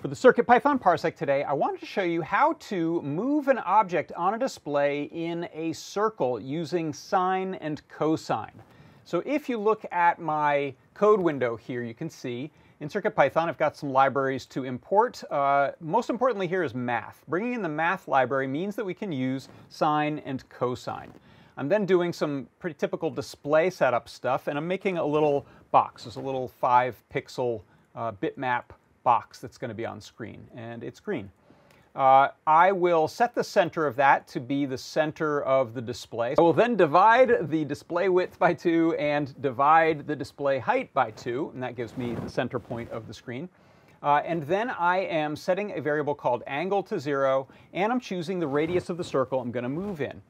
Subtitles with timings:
[0.00, 4.12] For the CircuitPython Parsec today, I wanted to show you how to move an object
[4.12, 8.62] on a display in a circle using sine and cosine.
[9.04, 13.58] So if you look at my code window here, you can see in CircuitPython I've
[13.58, 15.24] got some libraries to import.
[15.30, 17.24] Uh, most importantly here is math.
[17.26, 21.12] Bringing in the math library means that we can use sine and cosine.
[21.60, 26.04] I'm then doing some pretty typical display setup stuff, and I'm making a little box.
[26.04, 27.60] There's a little five pixel
[27.94, 28.62] uh, bitmap
[29.02, 31.30] box that's going to be on screen, and it's green.
[31.94, 36.34] Uh, I will set the center of that to be the center of the display.
[36.38, 41.10] I will then divide the display width by 2 and divide the display height by
[41.10, 43.50] 2, and that gives me the center point of the screen.
[44.02, 48.40] Uh, and then I am setting a variable called angle to 0, and I'm choosing
[48.40, 50.22] the radius of the circle I'm going to move in.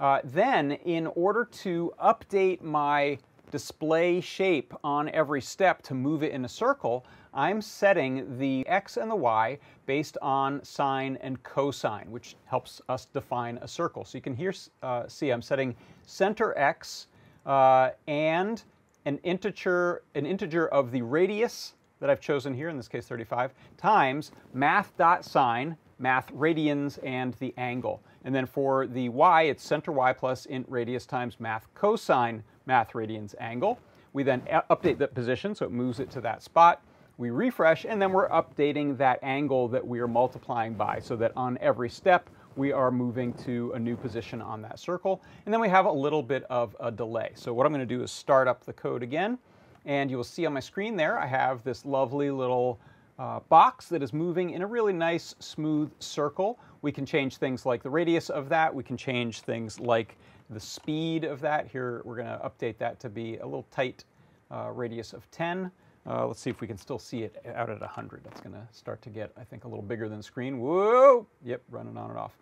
[0.00, 3.18] Uh, then, in order to update my
[3.50, 8.96] display shape on every step to move it in a circle, I'm setting the x
[8.96, 14.04] and the y based on sine and cosine, which helps us define a circle.
[14.04, 15.74] So you can here uh, see I'm setting
[16.06, 17.08] center x
[17.46, 18.62] uh, and
[19.04, 23.52] an integer, an integer of the radius that I've chosen here, in this case 35,
[23.76, 28.02] times math.sine, math radians, and the angle.
[28.24, 32.92] And then for the y, it's center y plus int radius times math cosine math
[32.92, 33.78] radians angle.
[34.12, 36.82] We then update the position so it moves it to that spot.
[37.18, 41.32] We refresh and then we're updating that angle that we are multiplying by so that
[41.36, 45.22] on every step we are moving to a new position on that circle.
[45.44, 47.30] And then we have a little bit of a delay.
[47.34, 49.38] So what I'm going to do is start up the code again.
[49.84, 52.78] And you will see on my screen there I have this lovely little
[53.18, 56.58] uh, box that is moving in a really nice smooth circle.
[56.82, 58.72] We can change things like the radius of that.
[58.74, 60.16] We can change things like
[60.50, 61.66] the speed of that.
[61.66, 64.04] Here we're going to update that to be a little tight
[64.50, 65.70] uh, radius of 10.
[66.06, 68.22] Uh, let's see if we can still see it out at 100.
[68.24, 70.58] That's going to start to get, I think, a little bigger than the screen.
[70.60, 71.26] Whoa!
[71.44, 72.38] Yep, running on and off.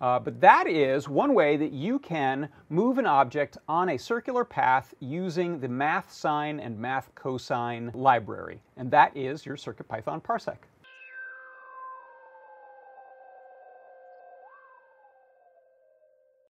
[0.00, 4.44] Uh, but that is one way that you can move an object on a circular
[4.44, 8.60] path using the math sine and math cosine library.
[8.76, 10.58] And that is your CircuitPython parsec.